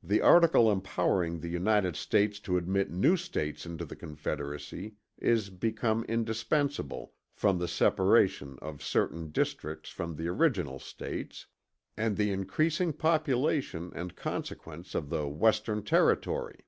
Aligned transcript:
"The 0.00 0.20
article 0.20 0.70
empowering 0.70 1.40
the 1.40 1.48
United 1.48 1.96
States 1.96 2.38
to 2.38 2.56
admit 2.56 2.92
new 2.92 3.16
States 3.16 3.66
into 3.66 3.84
the 3.84 3.96
confederacy 3.96 4.94
is 5.18 5.50
become 5.50 6.04
indispensable, 6.04 7.14
from 7.32 7.58
the 7.58 7.66
separation 7.66 8.60
of 8.62 8.80
certain 8.80 9.32
districts 9.32 9.90
from 9.90 10.14
the 10.14 10.28
original 10.28 10.78
States 10.78 11.46
and 11.96 12.16
the 12.16 12.30
increasing 12.30 12.92
population 12.92 13.90
and 13.92 14.14
consequence 14.14 14.94
of 14.94 15.10
the 15.10 15.26
western 15.26 15.82
territory. 15.82 16.60